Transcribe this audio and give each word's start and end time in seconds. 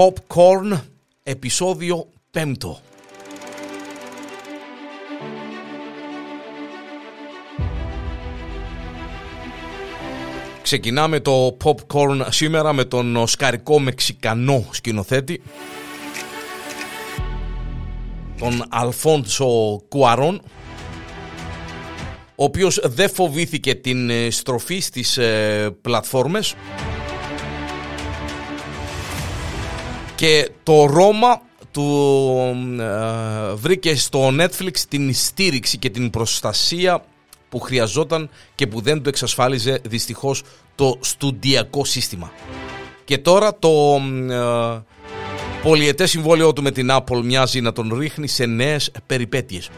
Popcorn 0.00 0.80
επεισόδιο 1.22 2.08
5. 2.32 2.52
Ξεκινάμε 10.62 11.20
το 11.20 11.56
Popcorn 11.64 12.26
σήμερα 12.28 12.72
με 12.72 12.84
τον 12.84 13.16
οσκαρικό 13.16 13.78
μεξικανό 13.78 14.64
σκηνοθέτη 14.70 15.42
τον 18.38 18.64
Αλφόνσο 18.68 19.82
Κουαρόν 19.88 20.42
ο 22.34 22.44
οποίος 22.44 22.80
δεν 22.82 23.10
φοβήθηκε 23.10 23.74
την 23.74 24.10
ε, 24.10 24.30
στροφή 24.30 24.80
στις 24.80 25.16
ε, 25.16 25.76
πλατφόρμες 25.82 26.54
και 30.20 30.50
το 30.62 30.86
Ρώμα 30.86 31.40
του 31.70 32.16
ε, 32.80 33.54
βρήκε 33.54 33.96
στο 33.96 34.28
Netflix 34.28 34.78
την 34.88 35.14
στήριξη 35.14 35.78
και 35.78 35.90
την 35.90 36.10
προστασία 36.10 37.04
που 37.48 37.60
χρειαζόταν 37.60 38.30
και 38.54 38.66
που 38.66 38.80
δεν 38.80 39.02
του 39.02 39.08
εξασφάλιζε 39.08 39.80
δυστυχώς 39.84 40.42
το 40.74 40.98
στουντιακό 41.00 41.84
σύστημα. 41.84 42.32
Και 43.04 43.18
τώρα 43.18 43.58
το 43.58 44.00
ε, 44.30 44.82
πολιετές 45.62 46.10
συμβόλαιο 46.10 46.52
του 46.52 46.62
με 46.62 46.70
την 46.70 46.88
Apple 46.90 47.22
μοιάζει 47.24 47.60
να 47.60 47.72
τον 47.72 47.94
ρίχνει 47.98 48.28
σε 48.28 48.46
νέες 48.46 48.90
περιπέτειες. 49.06 49.70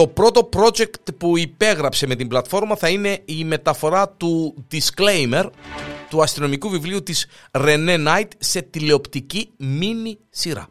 Το 0.00 0.06
πρώτο 0.06 0.48
project 0.56 1.14
που 1.18 1.38
υπέγραψε 1.38 2.06
με 2.06 2.14
την 2.14 2.28
πλατφόρμα 2.28 2.76
θα 2.76 2.88
είναι 2.88 3.18
η 3.24 3.44
μεταφορά 3.44 4.08
του 4.08 4.64
Disclaimer 4.72 5.50
του 6.10 6.22
αστυνομικού 6.22 6.68
βιβλίου 6.68 7.02
της 7.02 7.26
René 7.50 8.06
Knight 8.06 8.28
σε 8.38 8.62
τηλεοπτική 8.62 9.50
μίνι 9.56 10.18
σειρά. 10.30 10.68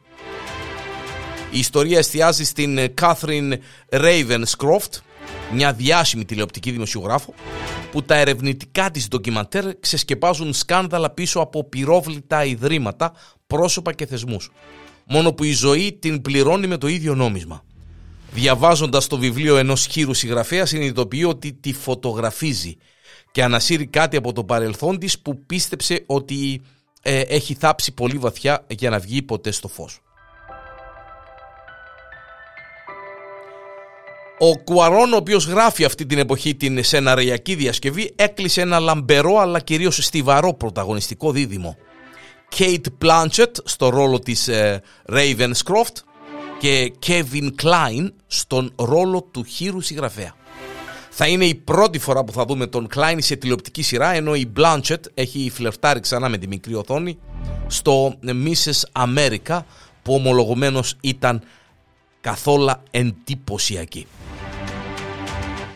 Η 1.51 1.59
ιστορία 1.59 1.97
εστιάζει 1.97 2.43
στην 2.43 2.79
Catherine 3.01 3.53
Ravenscroft, 3.89 4.99
μια 5.53 5.73
διάσημη 5.73 6.25
τηλεοπτική 6.25 6.71
δημοσιογράφο, 6.71 7.33
που 7.91 8.03
τα 8.03 8.15
ερευνητικά 8.15 8.91
της 8.91 9.07
ντοκιμαντέρ 9.07 9.79
ξεσκεπάζουν 9.79 10.53
σκάνδαλα 10.53 11.09
πίσω 11.09 11.39
από 11.39 11.63
πυρόβλητα 11.63 12.45
ιδρύματα, 12.45 13.13
πρόσωπα 13.47 13.93
και 13.93 14.05
θεσμούς. 14.05 14.51
Μόνο 15.05 15.33
που 15.33 15.43
η 15.43 15.51
ζωή 15.51 15.97
την 15.99 16.21
πληρώνει 16.21 16.67
με 16.67 16.77
το 16.77 16.87
ίδιο 16.87 17.15
νόμισμα. 17.15 17.63
Διαβάζοντας 18.31 19.07
το 19.07 19.17
βιβλίο 19.17 19.57
ενός 19.57 19.85
χείρου 19.85 20.13
συγγραφέα 20.13 20.65
συνειδητοποιεί 20.65 21.25
ότι 21.27 21.53
τη 21.53 21.73
φωτογραφίζει 21.73 22.77
και 23.31 23.43
ανασύρει 23.43 23.85
κάτι 23.87 24.17
από 24.17 24.33
το 24.33 24.43
παρελθόν 24.43 24.99
της 24.99 25.19
που 25.19 25.45
πίστεψε 25.45 26.03
ότι 26.05 26.61
ε, 27.01 27.19
έχει 27.19 27.53
θάψει 27.53 27.93
πολύ 27.93 28.17
βαθιά 28.17 28.65
για 28.67 28.89
να 28.89 28.99
βγει 28.99 29.21
ποτέ 29.21 29.51
στο 29.51 29.67
φως. 29.67 29.99
Ο 34.41 34.57
Κουαρόν, 34.57 35.13
ο 35.13 35.15
οποίος 35.15 35.45
γράφει 35.45 35.85
αυτή 35.85 36.05
την 36.05 36.17
εποχή 36.17 36.55
την 36.55 36.83
σεναριακή 36.83 37.55
διασκευή, 37.55 38.13
έκλεισε 38.15 38.61
ένα 38.61 38.79
λαμπερό 38.79 39.37
αλλά 39.37 39.59
κυρίως 39.59 40.05
στιβαρό 40.05 40.53
πρωταγωνιστικό 40.53 41.31
δίδυμο. 41.31 41.77
Kate 42.57 42.85
Blanchett 43.01 43.51
στο 43.63 43.89
ρόλο 43.89 44.19
της 44.19 44.47
ε, 44.47 44.81
Ravenscroft 45.11 45.93
και 46.59 46.93
Kevin 47.07 47.49
Klein 47.63 48.07
στον 48.27 48.73
ρόλο 48.75 49.21
του 49.31 49.43
χείρου 49.43 49.81
συγγραφέα. 49.81 50.33
Θα 51.09 51.27
είναι 51.27 51.45
η 51.45 51.55
πρώτη 51.55 51.99
φορά 51.99 52.23
που 52.23 52.31
θα 52.31 52.45
δούμε 52.45 52.67
τον 52.67 52.87
Klein 52.95 53.17
σε 53.17 53.35
τηλεοπτική 53.35 53.81
σειρά 53.81 54.13
ενώ 54.13 54.35
η 54.35 54.51
Blanchett 54.57 54.99
έχει 55.13 55.51
φλερτάρει 55.53 55.99
ξανά 55.99 56.29
με 56.29 56.37
τη 56.37 56.47
μικρή 56.47 56.73
οθόνη 56.73 57.17
στο 57.67 58.15
Mrs. 58.25 59.03
America 59.05 59.59
που 60.03 60.13
ομολογουμένως 60.13 60.95
ήταν 61.01 61.41
καθόλου 62.21 62.71
εντυπωσιακή. 62.91 64.07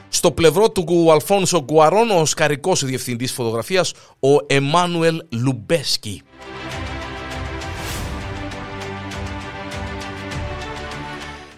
Στο 0.09 0.31
πλευρό 0.31 0.69
του 0.71 1.11
Αλφόνσο 1.11 1.63
Γκουαρόν, 1.63 2.11
ο 2.11 2.25
σκαρικός 2.25 2.85
διευθυντής 2.85 3.31
φωτογραφίας, 3.31 3.93
ο 4.19 4.45
Εμμάνουελ 4.47 5.21
Λουμπέσκι. 5.29 6.21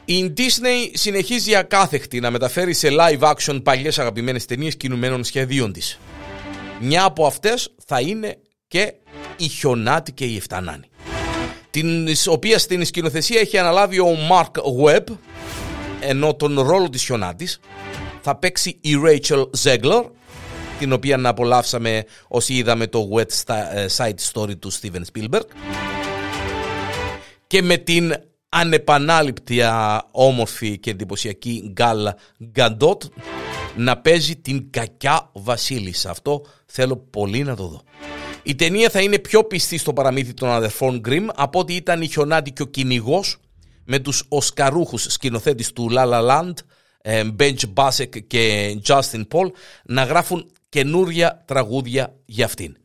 Η 0.05 0.33
Disney 0.37 0.89
συνεχίζει 0.93 1.55
ακάθεκτη 1.55 2.19
να 2.19 2.31
μεταφέρει 2.31 2.73
σε 2.73 2.87
live 2.91 3.33
action 3.33 3.63
παλιές 3.63 3.99
αγαπημένες 3.99 4.45
ταινίες 4.45 4.77
κινουμένων 4.77 5.23
σχεδίων 5.23 5.73
της. 5.73 5.99
Μια 6.79 7.03
από 7.03 7.25
αυτές 7.25 7.73
θα 7.85 7.99
είναι 8.01 8.37
και 8.67 8.93
η 9.37 9.47
Χιονάτη 9.47 10.11
και 10.11 10.25
η 10.25 10.35
Εφτανάνη. 10.35 10.85
Την 11.69 12.07
οποίας 12.29 12.61
στην 12.61 12.85
σκηνοθεσία 12.85 13.39
έχει 13.39 13.57
αναλάβει 13.57 13.99
ο 13.99 14.17
Mark 14.31 14.51
Webb, 14.83 15.03
ενώ 15.99 16.35
τον 16.35 16.59
ρόλο 16.59 16.89
της 16.89 17.03
Χιονάτης 17.03 17.59
θα 18.21 18.35
παίξει 18.35 18.77
η 18.81 18.91
Rachel 19.05 19.43
Zegler, 19.63 20.03
την 20.79 20.93
οποία 20.93 21.17
να 21.17 21.29
απολαύσαμε 21.29 22.03
όσοι 22.27 22.53
είδαμε 22.53 22.87
το 22.87 23.09
Wet 23.15 23.53
ε, 23.73 23.85
Side 23.97 24.31
Story 24.33 24.59
του 24.59 24.71
Steven 24.73 25.01
Spielberg. 25.13 25.45
Και 27.47 27.61
με 27.61 27.77
την 27.77 28.13
ανεπανάληπτη 28.57 29.61
όμορφη 30.11 30.77
και 30.77 30.89
εντυπωσιακή 30.89 31.71
Γκάλ 31.71 32.07
Γκαντότ 32.51 33.03
να 33.75 33.97
παίζει 33.97 34.35
την 34.35 34.71
κακιά 34.71 35.29
βασίλισσα. 35.33 36.09
Αυτό 36.09 36.45
θέλω 36.65 36.97
πολύ 36.97 37.43
να 37.43 37.55
το 37.55 37.67
δω. 37.67 37.83
Η 38.43 38.55
ταινία 38.55 38.89
θα 38.89 39.01
είναι 39.01 39.19
πιο 39.19 39.43
πιστή 39.43 39.77
στο 39.77 39.93
παραμύθι 39.93 40.33
των 40.33 40.49
αδερφών 40.49 40.99
Γκριμ 40.99 41.27
από 41.35 41.59
ότι 41.59 41.73
ήταν 41.73 42.01
η 42.01 42.07
Χιονάτη 42.07 42.51
και 42.51 42.61
ο 42.61 42.65
κυνηγός 42.65 43.37
με 43.85 43.99
τους 43.99 44.25
οσκαρούχους 44.27 45.05
σκηνοθέτης 45.09 45.73
του 45.73 45.89
La 45.91 46.05
La 46.05 46.29
Land, 46.29 46.53
Benj 47.39 47.69
Μπάσεκ 47.69 48.17
και 48.27 48.75
Justin 48.87 49.23
Paul 49.31 49.51
να 49.85 50.03
γράφουν 50.03 50.51
καινούρια 50.69 51.43
τραγούδια 51.45 52.15
για 52.25 52.45
αυτήν. 52.45 52.77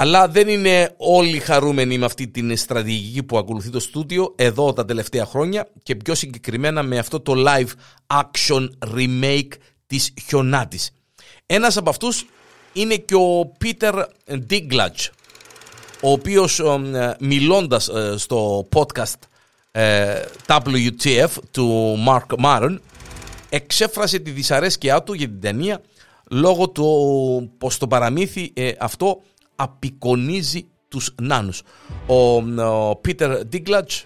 Αλλά 0.00 0.28
δεν 0.28 0.48
είναι 0.48 0.94
όλοι 0.96 1.38
χαρούμενοι 1.38 1.98
με 1.98 2.04
αυτή 2.04 2.28
την 2.28 2.56
στρατηγική 2.56 3.22
που 3.22 3.38
ακολουθεί 3.38 3.70
το 3.70 3.80
στούντιο 3.80 4.32
εδώ 4.36 4.72
τα 4.72 4.84
τελευταία 4.84 5.24
χρόνια 5.24 5.68
και 5.82 5.96
πιο 5.96 6.14
συγκεκριμένα 6.14 6.82
με 6.82 6.98
αυτό 6.98 7.20
το 7.20 7.34
live 7.36 7.68
action 8.06 8.68
remake 8.94 9.48
της 9.86 10.14
Χιονάτης. 10.26 10.90
Ένας 11.46 11.76
από 11.76 11.90
αυτούς 11.90 12.26
είναι 12.72 12.96
και 12.96 13.14
ο 13.14 13.52
Peter 13.64 14.04
Dinklage, 14.50 15.08
ο 16.02 16.10
οποίος 16.10 16.58
ε, 16.58 17.16
μιλώντας 17.20 17.88
ε, 17.88 18.14
στο 18.16 18.68
podcast 18.74 19.18
ε, 19.70 20.22
WTF 20.46 21.30
του 21.50 21.96
Mark 22.08 22.44
Maron 22.44 22.76
εξέφρασε 23.48 24.18
τη 24.18 24.30
δυσαρέσκειά 24.30 25.02
του 25.02 25.12
για 25.12 25.26
την 25.26 25.40
ταινία 25.40 25.80
λόγω 26.30 26.68
του 26.68 27.50
πως 27.58 27.78
το 27.78 27.86
παραμύθι 27.86 28.52
αυτό 28.78 29.22
απεικονίζει 29.60 30.68
τους 30.88 31.14
νάνους. 31.22 31.62
Ο, 32.06 32.96
Πίτερ 32.96 33.40
Dinklage, 33.52 34.04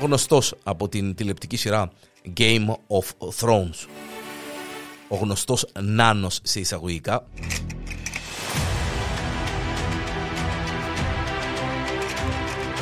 γνωστός 0.00 0.54
από 0.62 0.88
την 0.88 1.14
τηλεπτική 1.14 1.56
σειρά 1.56 1.90
Game 2.36 2.68
of 2.68 3.28
Thrones, 3.40 3.86
ο 5.08 5.16
γνωστός 5.16 5.66
νάνος 5.82 6.40
σε 6.42 6.60
εισαγωγικά, 6.60 7.26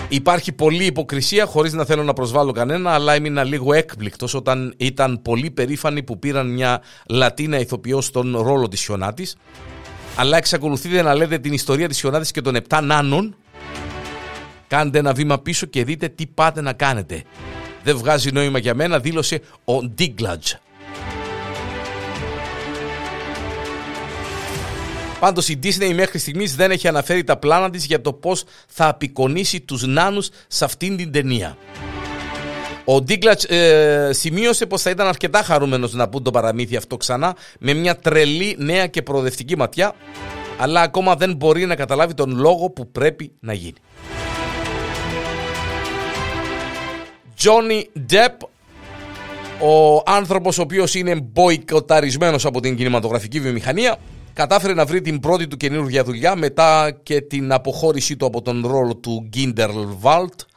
Υπάρχει 0.09 0.53
πολλή 0.53 0.84
υποκρισία 0.84 1.47
χωρίς 1.47 1.72
να 1.72 1.84
θέλω 1.84 2.03
να 2.03 2.12
προσβάλλω 2.12 2.53
κανένα 2.53 2.91
αλλά 2.91 3.15
έμεινα 3.15 3.44
λίγο 3.44 3.72
έκπληκτος 3.72 4.35
όταν 4.35 4.75
ήταν 4.76 5.23
πολύ 5.23 5.50
περήφανοι 5.50 6.02
που 6.02 6.19
πήραν 6.19 6.50
μια 6.50 6.82
Λατίνα 7.08 7.58
ηθοποιό 7.58 8.00
στον 8.00 8.37
ρόλο 8.37 8.69
της 8.69 8.85
Χιονάτης 8.85 9.37
αλλά 10.16 10.37
εξακολουθείτε 10.37 11.02
να 11.02 11.14
λέτε 11.14 11.38
την 11.38 11.52
ιστορία 11.52 11.88
της 11.88 11.99
Χιονάτης 12.00 12.31
και 12.31 12.40
των 12.40 12.56
7 12.69 12.81
νάνων 12.82 13.37
κάντε 14.66 14.99
ένα 14.99 15.12
βήμα 15.12 15.38
πίσω 15.38 15.66
και 15.66 15.84
δείτε 15.84 16.08
τι 16.08 16.26
πάτε 16.26 16.61
να 16.61 16.72
κάνετε. 16.72 17.22
Δεν 17.82 17.96
βγάζει 17.96 18.32
νόημα 18.32 18.58
για 18.58 18.75
μένα, 18.75 18.99
δήλωσε 18.99 19.40
ο 19.64 19.82
Ντίγκλατζ. 19.82 20.52
Πάντως 25.20 25.49
η 25.49 25.58
Disney 25.62 25.93
μέχρι 25.94 26.19
στιγμής 26.19 26.56
δεν 26.56 26.70
έχει 26.70 26.88
αναφέρει 26.88 27.25
τα 27.25 27.37
πλάνα 27.37 27.70
της 27.70 27.84
για 27.84 28.00
το 28.00 28.12
πώς 28.12 28.44
θα 28.69 28.88
απεικονίσει 28.88 29.61
τους 29.61 29.87
νάνους 29.87 30.28
σε 30.46 30.64
αυτήν 30.64 30.96
την 30.96 31.12
ταινία. 31.12 31.56
Ο 32.85 33.01
Ντίγκλατς 33.01 33.45
ε, 33.45 34.11
σημείωσε 34.13 34.67
πως 34.67 34.83
θα 34.83 34.91
ήταν 34.91 35.07
αρκετά 35.07 35.43
χαρούμενος 35.43 35.93
να 35.93 36.09
πούν 36.09 36.23
το 36.23 36.31
παραμύθι 36.31 36.77
αυτό 36.77 36.97
ξανά 36.97 37.37
με 37.59 37.73
μια 37.73 37.97
τρελή 37.97 38.57
νέα 38.59 38.87
και 38.87 39.03
προοδευτική 39.03 39.57
ματιά, 39.57 39.95
αλλά 40.59 40.81
ακόμα 40.81 41.17
δεν 41.17 41.35
μπορεί 41.37 41.67
να 41.67 41.75
καταλάβει 41.75 42.15
τον 42.15 42.37
λόγο 42.37 42.71
που 42.71 42.91
πρέπει 42.91 43.33
να 43.41 43.53
γίνει. 43.53 43.75
Johnny 47.43 47.83
Depp, 48.13 48.47
ο 49.61 50.03
άνθρωπος 50.07 50.59
ο 50.59 50.63
οποίος 50.63 50.95
είναι 50.95 51.15
μποϊκοταρισμένος 51.15 52.45
από 52.45 52.61
την 52.61 52.77
κινηματογραφική 52.77 53.41
βιομηχανία, 53.41 53.97
κατάφερε 54.33 54.75
να 54.75 54.85
βρει 54.85 55.01
την 55.01 55.21
πρώτη 55.21 55.47
του 55.47 55.57
καινούργια 55.57 56.05
δουλειά 56.05 56.37
μετά 56.37 56.99
και 57.03 57.21
την 57.21 57.53
αποχώρησή 57.53 58.17
του 58.17 58.27
από 58.27 58.43
τον 58.43 58.67
ρόλο 58.67 58.97
του 58.97 59.29
Ginderwald 59.37 60.54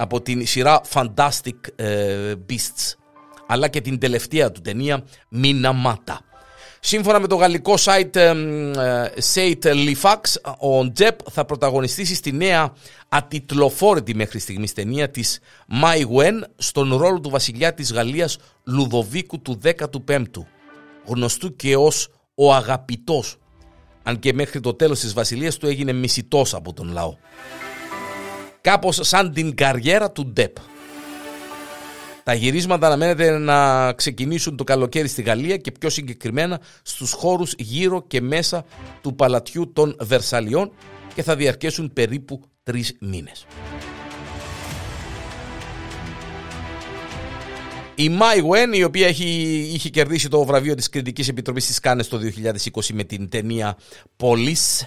από 0.00 0.20
την 0.20 0.46
σειρά 0.46 0.80
Fantastic 0.92 1.56
ε, 1.76 2.34
Beasts 2.48 2.94
αλλά 3.46 3.68
και 3.68 3.80
την 3.80 3.98
τελευταία 3.98 4.52
του 4.52 4.60
ταινία 4.60 5.04
Minamata. 5.42 6.16
Σύμφωνα 6.80 7.20
με 7.20 7.26
το 7.26 7.36
γαλλικό 7.36 7.74
site 7.78 8.16
ε, 8.16 8.32
Sate 9.34 9.64
Lifax, 9.64 10.20
ο 10.58 10.92
Τζεπ 10.92 11.18
θα 11.30 11.44
πρωταγωνιστήσει 11.44 12.14
στη 12.14 12.32
νέα 12.32 12.72
ατιτλοφόρητη 13.08 14.14
μέχρι 14.14 14.38
στιγμής 14.38 14.72
ταινία 14.72 15.10
της 15.10 15.40
Mai 15.82 16.00
Wen 16.16 16.42
στον 16.56 16.96
ρόλο 16.96 17.20
του 17.20 17.30
βασιλιά 17.30 17.74
της 17.74 17.92
Γαλλίας 17.92 18.38
Λουδοβίκου 18.64 19.40
του 19.42 19.60
15ου, 19.64 20.44
γνωστού 21.04 21.56
και 21.56 21.76
ως 21.76 22.08
ο 22.34 22.54
αγαπητός, 22.54 23.36
αν 24.02 24.18
και 24.18 24.32
μέχρι 24.32 24.60
το 24.60 24.74
τέλος 24.74 25.00
της 25.00 25.12
βασιλείας 25.12 25.56
του 25.56 25.66
έγινε 25.66 25.92
μισητός 25.92 26.54
από 26.54 26.72
τον 26.72 26.92
λαό. 26.92 27.16
Κάπως 28.60 28.98
σαν 29.02 29.32
την 29.32 29.54
καριέρα 29.54 30.10
του 30.10 30.26
Ντεπ. 30.26 30.56
Τα 32.24 32.34
γυρίσματα 32.34 32.86
αναμένεται 32.86 33.38
να 33.38 33.92
ξεκινήσουν 33.92 34.56
το 34.56 34.64
καλοκαίρι 34.64 35.08
στη 35.08 35.22
Γαλλία 35.22 35.56
και 35.56 35.72
πιο 35.72 35.90
συγκεκριμένα 35.90 36.60
στους 36.82 37.12
χώρους 37.12 37.54
γύρω 37.58 38.04
και 38.06 38.20
μέσα 38.20 38.64
του 39.02 39.14
παλατιού 39.14 39.72
των 39.72 39.96
Βερσαλιών 40.00 40.72
και 41.14 41.22
θα 41.22 41.36
διαρκέσουν 41.36 41.92
περίπου 41.92 42.42
τρεις 42.62 42.96
μήνες. 43.00 43.46
Η 47.94 48.18
Mai 48.20 48.38
Wen, 48.38 48.76
η 48.76 48.84
οποία 48.84 49.06
έχει, 49.06 49.24
είχε 49.74 49.88
κερδίσει 49.88 50.28
το 50.28 50.44
βραβείο 50.44 50.74
της 50.74 50.88
Κριτικής 50.88 51.28
Επιτροπής 51.28 51.66
της 51.66 51.80
Κάνες 51.80 52.08
το 52.08 52.18
2020 52.72 52.92
με 52.92 53.04
την 53.04 53.28
ταινία 53.28 53.76
Police, 54.16 54.86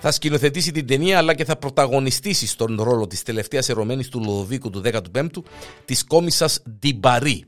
θα 0.00 0.10
σκηνοθετήσει 0.10 0.72
την 0.72 0.86
ταινία 0.86 1.18
αλλά 1.18 1.34
και 1.34 1.44
θα 1.44 1.56
πρωταγωνιστήσει 1.56 2.46
στον 2.46 2.82
ρόλο 2.82 3.06
της 3.06 3.22
τελευταίας 3.22 3.68
ερωμένης 3.68 4.08
του 4.08 4.20
Λοδοβίκου 4.24 4.70
του 4.70 4.82
15ου 4.84 5.42
της 5.84 6.04
κόμισσας 6.04 6.62
Ντιμπαρή 6.78 7.44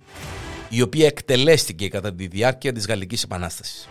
η 0.69 0.83
οποία 0.83 1.07
εκτελέστηκε 1.07 1.89
κατά 1.89 2.15
τη 2.15 2.27
διάρκεια 2.27 2.73
της 2.73 2.87
Γαλλικής 2.87 3.23
Επανάστασης. 3.23 3.89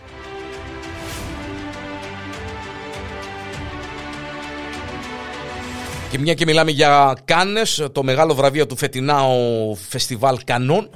Και 6.10 6.18
μια 6.18 6.34
και 6.34 6.44
μιλάμε 6.44 6.70
για 6.70 7.16
Κάνες, 7.24 7.88
το 7.92 8.02
μεγάλο 8.02 8.34
βραβείο 8.34 8.66
του 8.66 8.76
φετινά 8.76 9.22
ο 9.22 9.74
Φεστιβάλ 9.74 10.38
Κανών 10.44 10.90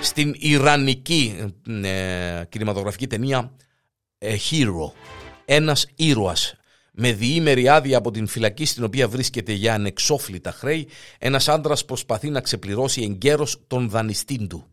στην 0.00 0.34
Ιρανική 0.38 1.52
ε, 1.82 2.42
κινηματογραφική 2.48 3.06
ταινία 3.06 3.38
A 3.40 3.73
Hero, 4.50 4.92
ένας 5.44 5.86
ήρωας 5.94 6.54
με 6.92 7.12
διήμερη 7.12 7.68
άδεια 7.68 7.98
από 7.98 8.10
την 8.10 8.26
φυλακή 8.26 8.64
στην 8.64 8.84
οποία 8.84 9.08
βρίσκεται 9.08 9.52
για 9.52 9.74
ανεξόφλητα 9.74 10.52
χρέη, 10.52 10.88
ένας 11.18 11.48
άντρας 11.48 11.84
προσπαθεί 11.84 12.30
να 12.30 12.40
ξεπληρώσει 12.40 13.02
εγκαίρως 13.02 13.60
τον 13.66 13.88
δανειστή 13.88 14.46
του. 14.46 14.66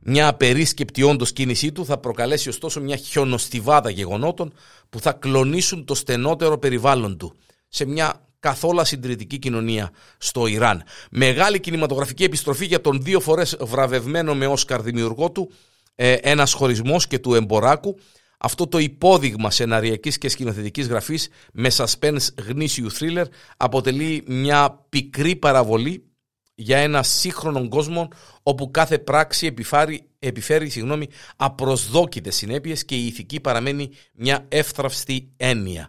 Μια 0.00 0.28
απερίσκεπτη 0.28 1.02
όντως 1.02 1.32
κίνησή 1.32 1.72
του 1.72 1.84
θα 1.84 1.98
προκαλέσει 1.98 2.48
ωστόσο 2.48 2.80
μια 2.80 2.96
χιονοστιβάδα 2.96 3.90
γεγονότων 3.90 4.52
που 4.90 5.00
θα 5.00 5.12
κλονίσουν 5.12 5.84
το 5.84 5.94
στενότερο 5.94 6.58
περιβάλλον 6.58 7.16
του 7.16 7.34
σε 7.68 7.84
μια 7.84 8.20
καθόλου 8.40 8.84
συντηρητική 8.84 9.38
κοινωνία 9.38 9.90
στο 10.18 10.46
Ιράν. 10.46 10.82
Μεγάλη 11.10 11.60
κινηματογραφική 11.60 12.24
επιστροφή 12.24 12.66
για 12.66 12.80
τον 12.80 13.02
δύο 13.02 13.20
φορές 13.20 13.56
βραβευμένο 13.60 14.34
με 14.34 14.46
Όσκαρ 14.46 14.82
δημιουργό 14.82 15.30
του, 15.30 15.50
ε, 15.94 16.12
ένας 16.12 16.52
χωρισμός 16.52 17.06
και 17.06 17.18
του 17.18 17.34
εμποράκου, 17.34 17.98
αυτό 18.38 18.66
το 18.66 18.78
υπόδειγμα 18.78 19.50
σεναριακής 19.50 20.18
και 20.18 20.28
σκηνοθετικής 20.28 20.88
γραφής 20.88 21.28
με 21.52 21.70
suspense 21.76 22.26
γνήσιου 22.48 22.92
thriller 22.92 23.24
αποτελεί 23.56 24.24
μια 24.26 24.86
πικρή 24.88 25.36
παραβολή 25.36 26.06
για 26.54 26.78
ένα 26.78 27.02
σύγχρονο 27.02 27.68
κόσμο 27.68 28.08
όπου 28.42 28.70
κάθε 28.70 28.98
πράξη 28.98 29.46
επιφέρει, 29.46 30.08
επιφέρει 30.18 30.68
συγγνώμη, 30.68 31.08
απροσδόκητες 31.36 32.36
συνέπειες 32.36 32.84
και 32.84 32.94
η 32.96 33.06
ηθική 33.06 33.40
παραμένει 33.40 33.90
μια 34.14 34.44
εύθραυστη 34.48 35.32
έννοια. 35.36 35.88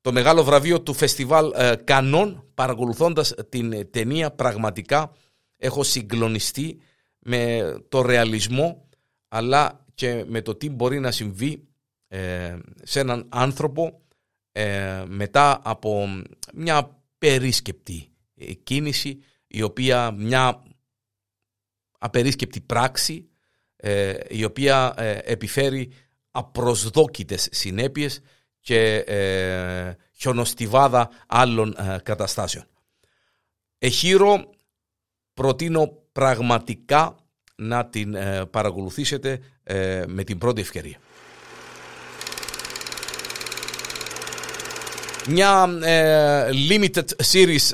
Το 0.00 0.12
μεγάλο 0.12 0.44
βραβείο 0.44 0.80
του 0.80 0.94
φεστιβάλ 0.94 1.52
ε, 1.54 1.74
Κανών 1.84 2.44
παρακολουθώντας 2.54 3.34
την 3.48 3.90
ταινία 3.90 4.30
πραγματικά 4.30 5.12
έχω 5.56 5.82
συγκλονιστεί 5.82 6.80
με 7.18 7.74
το 7.88 8.02
ρεαλισμό 8.02 8.88
αλλά 9.28 9.84
και 9.94 10.24
με 10.26 10.42
το 10.42 10.54
τι 10.54 10.70
μπορεί 10.70 11.00
να 11.00 11.10
συμβεί 11.10 11.67
ε, 12.08 12.58
σε 12.82 13.00
έναν 13.00 13.26
άνθρωπο 13.28 14.00
ε, 14.52 15.04
μετά 15.06 15.60
από 15.64 16.06
μια 16.54 17.02
περίσκεπτη 17.18 18.08
κίνηση 18.62 19.22
η 19.46 19.62
οποία 19.62 20.10
μια 20.10 20.62
απερίσκεπτη 21.98 22.60
πράξη 22.60 23.28
ε, 23.76 24.14
η 24.28 24.44
οποία 24.44 24.94
ε, 24.96 25.18
επιφέρει 25.22 25.92
απροσδόκητες 26.30 27.48
συνέπειες 27.50 28.20
και 28.60 28.96
ε, 28.96 29.96
χιονοστιβάδα 30.12 31.10
άλλων 31.26 31.76
καταστάσεων. 32.02 32.64
Εχείρο 33.78 34.50
προτείνω 35.34 35.86
πραγματικά 36.12 37.16
να 37.56 37.86
την 37.86 38.16
παρακολουθήσετε 38.50 39.40
με 40.06 40.24
την 40.24 40.38
πρώτη 40.38 40.60
ευκαιρία. 40.60 40.98
Μια 45.28 45.68
limited 46.70 47.04
series 47.32 47.72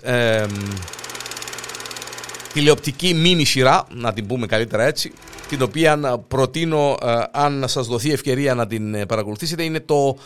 τηλεοπτική 2.55 3.15
μίνι 3.15 3.45
σειρά, 3.45 3.87
να 3.91 4.13
την 4.13 4.27
πούμε 4.27 4.47
καλύτερα 4.47 4.85
έτσι, 4.85 5.13
την 5.49 5.63
οποία 5.63 6.19
προτείνω 6.29 6.97
ε, 7.03 7.13
αν 7.31 7.65
σας 7.69 7.87
δοθεί 7.87 8.13
ευκαιρία 8.13 8.55
να 8.55 8.67
την 8.67 8.95
ε, 8.95 9.07
παρακολουθήσετε, 9.07 9.63
είναι 9.63 9.81
το 9.81 10.17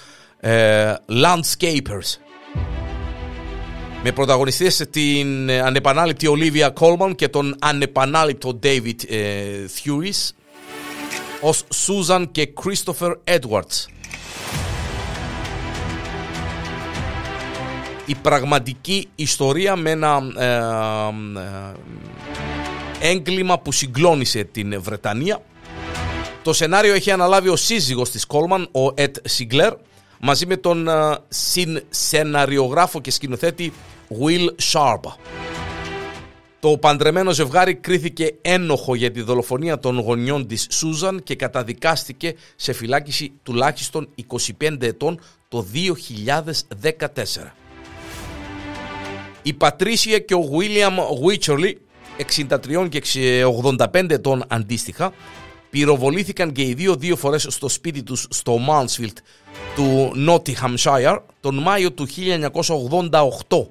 ε, 0.41 0.95
Landscapers. 1.09 2.19
Με 4.03 4.13
πρωταγωνιστές 4.13 4.87
την 4.91 5.51
ανεπανάληπτη 5.51 6.27
Olivia 6.31 6.73
Colman 6.73 7.13
και 7.17 7.29
τον 7.29 7.57
ανεπανάληπτο 7.61 8.59
David 8.63 9.09
ε, 9.09 9.17
Thewis 9.67 10.31
ως 11.41 11.65
Susan 11.87 12.25
και 12.33 12.53
Christopher 12.65 13.15
Edwards. 13.25 13.98
Η 18.09 18.15
πραγματική 18.15 19.09
ιστορία 19.15 19.77
με 19.77 19.91
ένα 19.91 20.23
ε, 20.39 20.47
ε, 23.01 23.11
έγκλημα 23.11 23.59
που 23.59 23.73
συγκλώνησε 23.73 24.45
την 24.45 24.83
Βρετανία. 24.83 25.43
Το 26.43 26.53
σενάριο 26.53 26.95
έχει 26.95 27.11
αναλάβει 27.11 27.49
ο 27.49 27.57
σύζυγος 27.57 28.11
της 28.11 28.27
Κόλμαν, 28.27 28.69
ο 28.73 28.93
Ετ 28.95 29.17
Σιγκλέρ, 29.25 29.73
μαζί 30.21 30.47
με 30.47 30.57
τον 30.57 30.89
ε, 30.89 31.17
συνσεναριογράφο 31.29 33.01
και 33.01 33.11
σκηνοθέτη 33.11 33.73
Will 34.21 34.49
Sharp. 34.73 35.01
Το 36.61 36.79
παντρεμένο 36.79 37.31
ζευγάρι 37.31 37.75
κρίθηκε 37.75 38.35
ένοχο 38.43 38.95
για 38.95 39.11
τη 39.11 39.23
δολοφονία 39.23 39.79
των 39.79 39.99
γονιών 39.99 40.47
της 40.47 40.67
Σούζαν 40.71 41.23
και 41.23 41.35
καταδικάστηκε 41.35 42.35
σε 42.57 42.73
φυλάκιση 42.73 43.33
τουλάχιστον 43.43 44.09
25 44.61 44.83
ετών 44.83 45.21
το 45.49 45.67
2014. 45.75 47.68
Η 49.43 49.53
Πατρίσια 49.53 50.19
και 50.19 50.35
ο 50.35 50.43
Βίλιαμ 50.43 50.97
Βίτσορλι, 51.25 51.81
63 52.37 52.89
και 52.91 53.45
85 53.63 54.11
ετών 54.11 54.45
αντίστοιχα, 54.49 55.13
πυροβολήθηκαν 55.71 56.53
και 56.53 56.63
οι 56.63 56.75
δύο 56.75 56.97
δύο 56.97 57.17
φορές 57.17 57.47
στο 57.49 57.69
σπίτι 57.69 58.03
τους 58.03 58.27
στο 58.31 58.59
Μάνσφιλτ 58.59 59.19
του 59.75 60.13
Νότιχαμσάιρ 60.15 61.19
τον 61.41 61.59
Μάιο 61.59 61.93
του 61.93 62.07
1988 63.49 63.67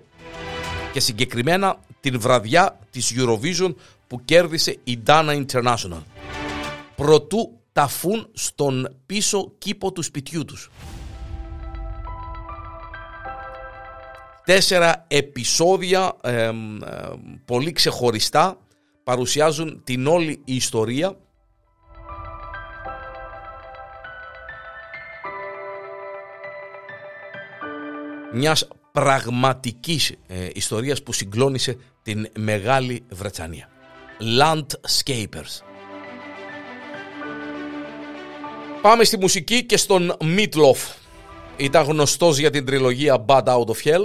και 0.93 0.99
συγκεκριμένα 0.99 1.79
την 1.99 2.19
βραδιά 2.19 2.79
της 2.91 3.13
Eurovision 3.17 3.73
που 4.07 4.21
κέρδισε 4.25 4.77
η 4.83 4.99
Dana 5.07 5.45
International. 5.45 6.01
Προτού 6.95 7.51
ταφούν 7.73 8.27
στον 8.33 8.95
πίσω 9.05 9.51
κήπο 9.57 9.91
του 9.91 10.01
σπιτιού 10.01 10.45
τους. 10.45 10.71
Τέσσερα 14.47 15.05
επεισόδια 15.07 16.15
πολύ 17.45 17.71
ξεχωριστά 17.71 18.57
παρουσιάζουν 19.03 19.81
την 19.83 20.07
όλη 20.07 20.41
ιστορία 20.45 21.17
μιας 28.33 28.67
πραγματικής 28.91 30.15
ε, 30.27 30.47
ιστορίας 30.53 31.03
που 31.03 31.13
συγκλώνησε 31.13 31.77
την 32.01 32.27
Μεγάλη 32.37 33.05
Βρετανία. 33.09 33.69
Landscapers. 34.39 35.63
Πάμε 38.81 39.03
στη 39.03 39.17
μουσική 39.17 39.65
και 39.65 39.77
στον 39.77 40.17
Meatloaf. 40.21 40.95
Ήταν 41.57 41.85
γνωστός 41.85 42.37
για 42.37 42.49
την 42.49 42.65
τριλογία 42.65 43.25
Bad 43.27 43.43
Out 43.43 43.65
of 43.65 43.83
Hell 43.83 44.03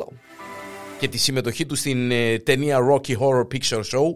και 1.02 1.08
τη 1.08 1.18
συμμετοχή 1.18 1.66
του 1.66 1.74
στην 1.74 2.10
ε, 2.10 2.38
ταινία 2.38 2.78
Rocky 2.90 3.16
Horror 3.18 3.46
Picture 3.52 3.80
Show 3.80 4.14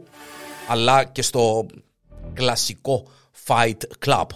αλλά 0.68 1.04
και 1.04 1.22
στο 1.22 1.66
κλασικό 2.32 3.08
Fight 3.46 4.06
Club. 4.06 4.26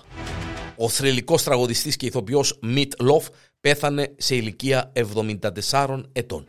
Ο 0.76 0.88
θρηλυκός 0.88 1.42
τραγουδιστής 1.42 1.96
και 1.96 2.06
ηθοποιός 2.06 2.60
Meatloaf 2.64 3.22
πέθανε 3.60 4.14
σε 4.16 4.34
ηλικία 4.34 4.92
74 5.70 6.02
ετών. 6.12 6.48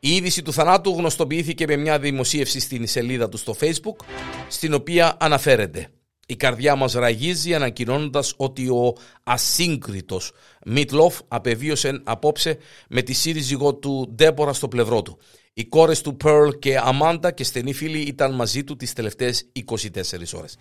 Η 0.00 0.14
είδηση 0.14 0.42
του 0.42 0.52
θανάτου 0.52 0.90
γνωστοποιήθηκε 0.90 1.66
με 1.66 1.76
μια 1.76 1.98
δημοσίευση 1.98 2.60
στην 2.60 2.86
σελίδα 2.86 3.28
του 3.28 3.36
στο 3.36 3.56
facebook 3.60 4.04
στην 4.48 4.74
οποία 4.74 5.16
αναφέρεται 5.20 5.88
η 6.26 6.36
καρδιά 6.36 6.76
μας 6.76 6.92
ραγίζει 6.92 7.54
ανακοινώνοντας 7.54 8.34
ότι 8.36 8.68
ο 8.68 8.96
ασύγκριτος 9.22 10.32
Meat 10.64 10.91
Loaf 10.91 11.18
απεβίωσε 11.28 12.00
απόψε 12.04 12.58
με 12.88 13.02
τη 13.02 13.12
σύζυγό 13.12 13.74
του 13.74 14.12
Ντέμπορα 14.14 14.52
στο 14.52 14.68
πλευρό 14.68 15.02
του. 15.02 15.18
Οι 15.52 15.64
κόρες 15.64 16.00
του 16.00 16.16
Pearl 16.24 16.58
και 16.58 16.78
Αμάντα 16.78 17.30
και 17.30 17.44
στενοί 17.44 17.72
φίλοι 17.72 17.98
ήταν 17.98 18.34
μαζί 18.34 18.64
του 18.64 18.76
τις 18.76 18.92
τελευταίες 18.92 19.50
24 19.52 20.34
ώρες. 20.34 20.56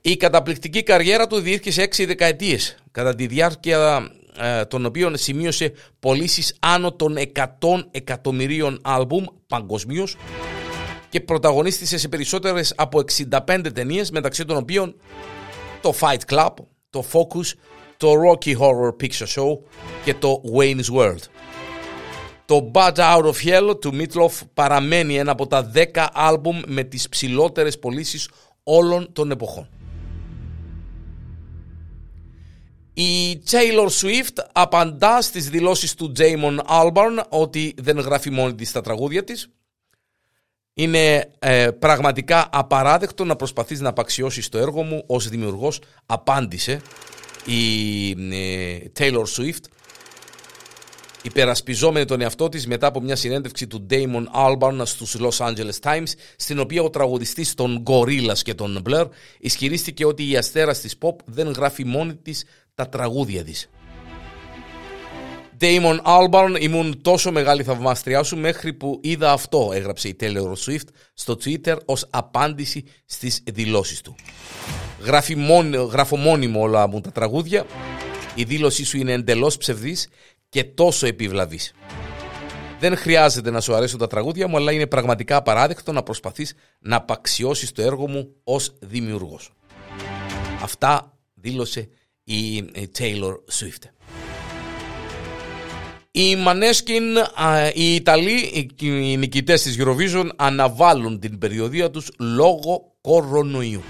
Η 0.00 0.16
καταπληκτική 0.16 0.82
καριέρα 0.82 1.26
του 1.26 1.40
διήρκησε 1.40 1.82
6 1.82 2.06
δεκαετίες, 2.06 2.76
κατά 2.90 3.14
τη 3.14 3.26
διάρκεια 3.26 4.10
ε, 4.38 4.64
των 4.64 4.86
οποίων 4.86 5.16
σημείωσε 5.16 5.72
πωλήσεις 6.00 6.56
άνω 6.60 6.92
των 6.92 7.16
100 7.34 7.44
εκατομμυρίων 7.90 8.80
άλμπουμ 8.82 9.24
παγκοσμίως 9.46 10.16
και 11.08 11.20
πρωταγωνίστησε 11.20 11.98
σε 11.98 12.08
περισσότερες 12.08 12.72
από 12.76 13.00
65 13.46 13.72
ταινίες 13.74 14.10
μεταξύ 14.10 14.44
των 14.44 14.56
οποίων 14.56 14.96
το 15.80 15.94
Fight 16.00 16.34
Club, 16.34 16.52
το 16.90 17.04
Focus, 17.12 17.52
το 17.96 18.12
Rocky 18.12 18.56
Horror 18.58 18.96
Picture 19.02 19.26
Show 19.36 19.58
και 20.04 20.14
το 20.14 20.42
Wayne's 20.56 20.96
World. 20.96 21.22
Το 22.46 22.70
Bad 22.74 22.94
Out 22.94 23.24
of 23.24 23.34
Hell 23.44 23.80
του 23.80 23.92
Meatloaf 23.92 24.40
παραμένει 24.54 25.18
ένα 25.18 25.30
από 25.32 25.46
τα 25.46 25.70
10 25.74 26.06
άλμπουμ 26.12 26.60
με 26.66 26.82
τις 26.82 27.08
ψηλότερες 27.08 27.78
πωλήσεις 27.78 28.30
όλων 28.62 29.12
των 29.12 29.30
εποχών. 29.30 29.68
Η 32.94 33.42
Taylor 33.50 33.88
Swift 33.88 34.44
απαντά 34.52 35.22
στις 35.22 35.50
δηλώσεις 35.50 35.94
του 35.94 36.12
Damon 36.18 36.58
Albarn 36.68 37.22
ότι 37.28 37.74
δεν 37.76 37.98
γράφει 37.98 38.30
μόνη 38.30 38.54
της 38.54 38.72
τα 38.72 38.80
τραγούδια 38.80 39.24
της 39.24 39.48
είναι 40.78 41.30
ε, 41.38 41.70
πραγματικά 41.70 42.48
απαράδεκτο 42.52 43.24
να 43.24 43.36
προσπαθείς 43.36 43.80
να 43.80 43.88
απαξιώσεις 43.88 44.48
το 44.48 44.58
έργο 44.58 44.82
μου 44.82 45.02
ως 45.06 45.28
δημιουργός, 45.28 45.80
απάντησε 46.06 46.80
η 47.44 48.10
ε, 48.10 48.78
Taylor 48.98 49.24
Swift 49.36 49.64
υπερασπιζόμενη 51.22 52.04
τον 52.04 52.20
εαυτό 52.20 52.48
της 52.48 52.66
μετά 52.66 52.86
από 52.86 53.00
μια 53.00 53.16
συνέντευξη 53.16 53.66
του 53.66 53.86
Damon 53.90 54.24
Albarn 54.34 54.80
στους 54.84 55.16
Los 55.20 55.46
Angeles 55.46 55.80
Times 55.82 56.12
στην 56.36 56.58
οποία 56.58 56.82
ο 56.82 56.90
τραγουδιστής 56.90 57.54
των 57.54 57.82
Gorillaz 57.86 58.38
και 58.42 58.54
των 58.54 58.82
Blur 58.88 59.08
ισχυρίστηκε 59.38 60.04
ότι 60.04 60.30
η 60.30 60.36
αστέρας 60.36 60.80
της 60.80 60.96
pop 61.00 61.14
δεν 61.24 61.50
γράφει 61.50 61.84
μόνη 61.84 62.14
της 62.14 62.44
τα 62.74 62.88
τραγούδια 62.88 63.44
της. 63.44 63.68
Damon 65.60 65.98
Albarn, 66.02 66.56
ήμουν 66.60 67.02
τόσο 67.02 67.32
μεγάλη 67.32 67.62
θαυμάστριά 67.62 68.22
σου 68.22 68.36
μέχρι 68.36 68.72
που 68.72 69.00
είδα 69.02 69.32
αυτό, 69.32 69.70
έγραψε 69.74 70.08
η 70.08 70.16
Taylor 70.20 70.52
Swift 70.66 70.88
στο 71.14 71.36
Twitter 71.44 71.76
ως 71.84 72.06
απάντηση 72.10 72.84
στις 73.04 73.42
δηλώσεις 73.52 74.00
του. 74.00 74.14
γράφω 75.90 76.16
μόνιμο 76.16 76.60
όλα 76.60 76.88
μου 76.88 77.00
τα 77.00 77.12
τραγούδια, 77.12 77.66
η 78.34 78.44
δήλωσή 78.44 78.84
σου 78.84 78.96
είναι 78.96 79.12
εντελώς 79.12 79.56
ψευδής 79.56 80.08
και 80.48 80.64
τόσο 80.64 81.06
επιβλαβής. 81.06 81.74
Δεν 82.80 82.96
χρειάζεται 82.96 83.50
να 83.50 83.60
σου 83.60 83.74
αρέσουν 83.74 83.98
τα 83.98 84.06
τραγούδια 84.06 84.48
μου, 84.48 84.56
αλλά 84.56 84.72
είναι 84.72 84.86
πραγματικά 84.86 85.36
απαράδεκτο 85.36 85.92
να 85.92 86.02
προσπαθείς 86.02 86.54
να 86.80 86.96
απαξιώσεις 86.96 87.72
το 87.72 87.82
έργο 87.82 88.08
μου 88.08 88.34
ως 88.44 88.74
δημιουργός. 88.80 89.52
Αυτά 90.62 91.18
δήλωσε 91.34 91.88
η 92.24 92.64
Taylor 92.98 93.34
Swift. 93.52 93.90
Οι 96.18 96.36
Μανέσκιν, 96.36 97.04
οι 97.74 97.94
Ιταλοί, 97.94 98.66
οι 98.80 99.16
νικητές 99.16 99.62
της 99.62 99.76
Eurovision 99.80 100.28
αναβάλουν 100.36 101.20
την 101.20 101.38
περιοδία 101.38 101.90
τους 101.90 102.10
λόγω 102.18 102.92
κορονοϊού. 103.00 103.82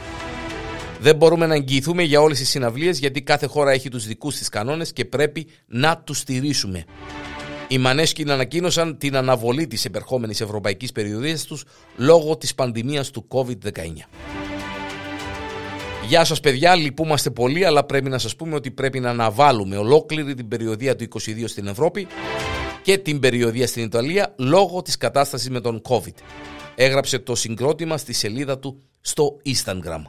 Δεν 1.00 1.16
μπορούμε 1.16 1.46
να 1.46 1.54
εγγυηθούμε 1.54 2.02
για 2.02 2.20
όλες 2.20 2.38
τις 2.38 2.48
συναυλίες 2.48 2.98
γιατί 2.98 3.22
κάθε 3.22 3.46
χώρα 3.46 3.70
έχει 3.70 3.88
τους 3.88 4.06
δικούς 4.06 4.36
της 4.36 4.48
κανόνες 4.48 4.92
και 4.92 5.04
πρέπει 5.04 5.46
να 5.66 5.98
τους 5.98 6.18
στηρίσουμε. 6.18 6.84
Οι 7.68 7.78
Μανέσκιν 7.78 8.30
ανακοίνωσαν 8.30 8.98
την 8.98 9.16
αναβολή 9.16 9.66
της 9.66 9.84
επερχόμενης 9.84 10.40
ευρωπαϊκής 10.40 10.92
περιοδίας 10.92 11.44
τους 11.44 11.64
λόγω 11.96 12.36
της 12.36 12.54
πανδημίας 12.54 13.10
του 13.10 13.26
COVID-19. 13.28 14.35
Γεια 16.08 16.24
σας 16.24 16.40
παιδιά, 16.40 16.74
λυπούμαστε 16.74 17.30
πολύ 17.30 17.64
αλλά 17.64 17.84
πρέπει 17.84 18.08
να 18.08 18.18
σας 18.18 18.36
πούμε 18.36 18.54
ότι 18.54 18.70
πρέπει 18.70 19.00
να 19.00 19.10
αναβάλουμε 19.10 19.76
ολόκληρη 19.76 20.34
την 20.34 20.48
περιοδία 20.48 20.96
του 20.96 21.04
22 21.04 21.44
στην 21.46 21.66
Ευρώπη 21.66 22.06
και 22.82 22.98
την 22.98 23.20
περιοδία 23.20 23.66
στην 23.66 23.82
Ιταλία 23.82 24.34
λόγω 24.38 24.82
της 24.82 24.96
κατάστασης 24.96 25.50
με 25.50 25.60
τον 25.60 25.82
COVID. 25.88 26.14
Έγραψε 26.74 27.18
το 27.18 27.34
συγκρότημα 27.34 27.96
στη 27.98 28.12
σελίδα 28.12 28.58
του 28.58 28.82
στο 29.00 29.36
Instagram. 29.44 30.02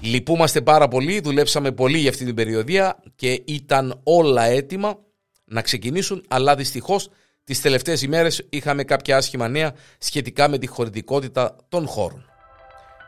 Λυπούμαστε 0.00 0.60
πάρα 0.60 0.88
πολύ, 0.88 1.20
δουλέψαμε 1.20 1.72
πολύ 1.72 1.98
για 1.98 2.10
αυτή 2.10 2.24
την 2.24 2.34
περιοδία 2.34 3.02
και 3.16 3.42
ήταν 3.44 4.00
όλα 4.02 4.44
έτοιμα 4.44 4.98
να 5.44 5.62
ξεκινήσουν 5.62 6.24
αλλά 6.28 6.54
δυστυχώς 6.54 7.08
τις 7.44 7.60
τελευταίες 7.60 8.02
ημέρες 8.02 8.46
είχαμε 8.48 8.84
κάποια 8.84 9.16
άσχημα 9.16 9.48
νέα 9.48 9.74
σχετικά 9.98 10.48
με 10.48 10.58
τη 10.58 10.66
χωρητικότητα 10.66 11.56
των 11.68 11.86
χώρων. 11.86 12.35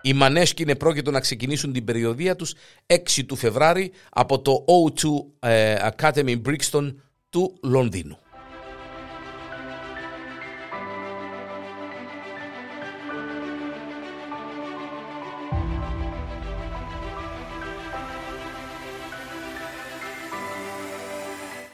Οι 0.02 0.12
Μανέσκι 0.12 0.62
είναι 0.62 0.74
πρόκειτο 0.74 1.10
να 1.10 1.20
ξεκινήσουν 1.20 1.72
την 1.72 1.84
περιοδία 1.84 2.36
τους 2.36 2.54
6 2.86 2.96
του 3.26 3.36
Φεβράρι 3.36 3.92
από 4.10 4.40
το 4.40 4.64
O2 4.68 5.08
ε, 5.48 5.76
Academy 5.96 6.40
Brixton 6.46 6.94
του 7.30 7.58
Λονδίνου. 7.62 8.18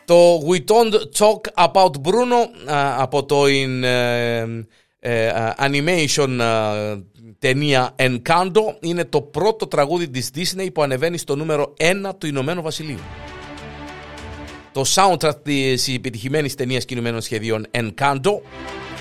Το 0.07 0.47
We 0.49 0.65
Don't 0.71 0.95
Talk 1.19 1.65
About 1.65 1.91
Bruno 2.03 2.49
από 2.99 3.25
το 3.25 3.45
in, 3.45 3.83
ε, 5.01 5.53
animation 5.59 6.39
ταινία 7.39 7.95
Encanto 7.97 8.63
είναι 8.81 9.05
το 9.05 9.23
πρώτο 9.23 9.67
τραγούδι 9.67 10.09
της 10.11 10.31
Disney 10.35 10.69
που 10.75 10.83
ανεβαίνει 10.83 11.19
στο 11.19 11.37
νούμερο 11.37 11.75
1 11.79 12.11
του 12.19 12.27
Ηνωμένου 12.27 12.63
Βασιλείου. 12.63 12.99
Το 14.73 14.85
soundtrack 14.95 15.43
της 15.43 15.89
επιτυχημένης 15.89 16.55
ταινίας 16.55 16.85
κινουμένων 16.85 17.21
σχεδίων 17.21 17.67
Encanto 17.71 18.41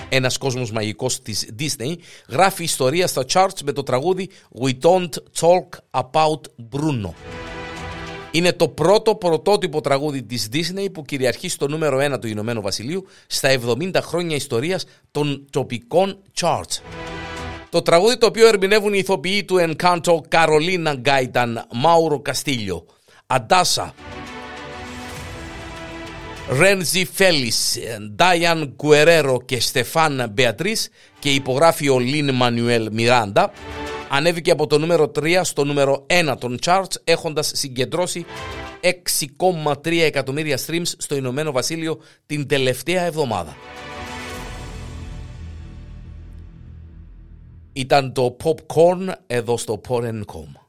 ένας 0.10 0.38
κόσμος 0.38 0.72
μαγικός 0.72 1.22
της 1.22 1.50
Disney 1.60 1.94
γράφει 2.30 2.64
ιστορία 2.64 3.08
στα 3.08 3.26
charts 3.34 3.62
με 3.64 3.72
το 3.72 3.84
τραγούδι 3.84 4.30
We 4.62 4.72
Don't 4.82 5.10
Talk 5.40 6.02
About 6.02 6.42
Bruno. 6.72 7.14
Είναι 8.32 8.54
το 8.54 8.68
πρώτο 8.68 9.16
πρωτότυπο 9.16 9.82
τραγούδι 9.82 10.24
της 10.24 10.50
Disney 10.54 10.86
που 10.94 11.02
κυριαρχεί 11.02 11.50
στο 11.50 11.68
νούμερο 11.68 12.16
1 12.16 12.20
του 12.22 12.28
Ηνωμένου 12.28 12.62
Βασιλείου 12.62 13.06
στα 13.28 13.50
70 13.66 13.92
χρόνια 14.02 14.36
ιστορίας 14.36 14.86
των 15.12 15.46
τοπικών 15.50 16.18
charts. 16.42 17.13
Το 17.74 17.82
τραγούδι 17.82 18.18
το 18.18 18.26
οποίο 18.26 18.48
ερμηνεύουν 18.48 18.94
οι 18.94 18.98
ηθοποιοί 19.02 19.44
του 19.44 19.56
Encanto 19.60 20.18
Καρολίνα 20.28 20.94
Γκάιταν, 20.94 21.68
Μάουρο 21.74 22.20
Καστίλιο, 22.22 22.86
Αντάσα, 23.28 23.94
Ρένζι 26.60 27.06
Φέλης, 27.14 27.78
Ντάιαν 28.16 28.74
Γκουερέρο 28.76 29.42
και 29.46 29.60
Στεφάν 29.60 30.30
Μπεατρίς 30.32 30.90
και 31.20 31.30
υπογράφει 31.30 31.90
ο 31.90 32.00
Λίν 32.00 32.34
Μανιουέλ 32.34 32.90
Μιράντα 32.92 33.52
ανέβηκε 34.10 34.52
από 34.52 34.68
το 34.68 34.78
νούμερο 34.78 35.12
3 35.20 35.40
στο 35.44 35.64
νούμερο 35.64 36.06
1 36.10 36.36
των 36.40 36.60
charts 36.66 36.96
έχοντας 37.04 37.52
συγκεντρώσει 37.54 38.26
6,3 38.82 40.00
εκατομμύρια 40.02 40.60
streams 40.68 40.92
στο 40.98 41.16
Ηνωμένο 41.16 41.52
Βασίλειο 41.52 42.00
την 42.26 42.48
τελευταία 42.48 43.04
εβδομάδα. 43.04 43.56
Ήταν 47.74 48.14
το 48.14 48.38
Popcorn 48.44 49.12
εδώ 49.28 49.58
στο 49.58 49.82
Porn.com. 49.88 50.63